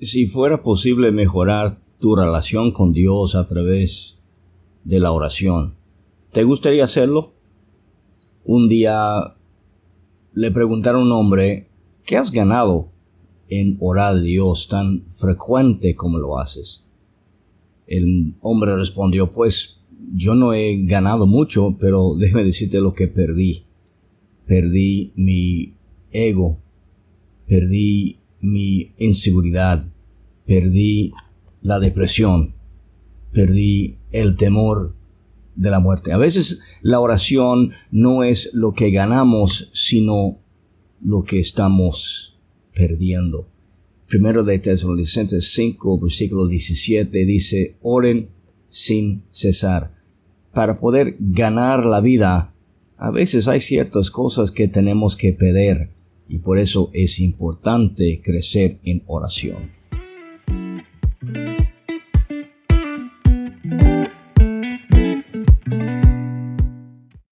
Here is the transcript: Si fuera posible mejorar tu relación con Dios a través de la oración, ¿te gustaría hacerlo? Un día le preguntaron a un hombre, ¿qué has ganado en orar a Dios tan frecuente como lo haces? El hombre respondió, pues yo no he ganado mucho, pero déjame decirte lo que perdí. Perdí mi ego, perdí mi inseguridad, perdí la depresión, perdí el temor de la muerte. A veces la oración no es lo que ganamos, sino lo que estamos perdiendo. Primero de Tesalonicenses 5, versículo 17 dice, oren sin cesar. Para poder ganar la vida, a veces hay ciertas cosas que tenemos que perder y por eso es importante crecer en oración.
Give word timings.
Si 0.00 0.26
fuera 0.26 0.62
posible 0.62 1.10
mejorar 1.10 1.80
tu 1.98 2.14
relación 2.14 2.70
con 2.70 2.92
Dios 2.92 3.34
a 3.34 3.46
través 3.46 4.20
de 4.84 5.00
la 5.00 5.10
oración, 5.10 5.74
¿te 6.30 6.44
gustaría 6.44 6.84
hacerlo? 6.84 7.32
Un 8.44 8.68
día 8.68 9.34
le 10.34 10.50
preguntaron 10.52 11.02
a 11.02 11.04
un 11.04 11.12
hombre, 11.12 11.68
¿qué 12.04 12.16
has 12.16 12.30
ganado 12.30 12.90
en 13.48 13.76
orar 13.80 14.14
a 14.14 14.20
Dios 14.20 14.68
tan 14.68 15.04
frecuente 15.08 15.96
como 15.96 16.18
lo 16.18 16.38
haces? 16.38 16.84
El 17.88 18.36
hombre 18.40 18.76
respondió, 18.76 19.32
pues 19.32 19.80
yo 20.14 20.36
no 20.36 20.52
he 20.52 20.84
ganado 20.84 21.26
mucho, 21.26 21.76
pero 21.80 22.14
déjame 22.18 22.44
decirte 22.44 22.80
lo 22.80 22.94
que 22.94 23.08
perdí. 23.08 23.64
Perdí 24.46 25.12
mi 25.16 25.74
ego, 26.12 26.60
perdí 27.48 28.17
mi 28.40 28.94
inseguridad, 28.98 29.86
perdí 30.46 31.12
la 31.62 31.80
depresión, 31.80 32.54
perdí 33.32 33.98
el 34.10 34.36
temor 34.36 34.96
de 35.54 35.70
la 35.70 35.80
muerte. 35.80 36.12
A 36.12 36.16
veces 36.18 36.78
la 36.82 37.00
oración 37.00 37.72
no 37.90 38.22
es 38.22 38.50
lo 38.52 38.72
que 38.72 38.90
ganamos, 38.90 39.70
sino 39.72 40.38
lo 41.00 41.24
que 41.24 41.40
estamos 41.40 42.38
perdiendo. 42.74 43.48
Primero 44.06 44.44
de 44.44 44.58
Tesalonicenses 44.58 45.52
5, 45.52 45.98
versículo 45.98 46.46
17 46.46 47.26
dice, 47.26 47.76
oren 47.82 48.30
sin 48.68 49.24
cesar. 49.30 49.94
Para 50.54 50.78
poder 50.78 51.16
ganar 51.18 51.84
la 51.84 52.00
vida, 52.00 52.54
a 52.96 53.10
veces 53.10 53.48
hay 53.48 53.60
ciertas 53.60 54.10
cosas 54.10 54.50
que 54.50 54.66
tenemos 54.66 55.14
que 55.16 55.32
perder 55.32 55.90
y 56.28 56.38
por 56.38 56.58
eso 56.58 56.90
es 56.92 57.20
importante 57.20 58.20
crecer 58.22 58.78
en 58.84 59.02
oración. 59.06 59.77